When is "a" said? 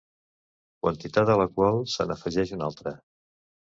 1.33-1.37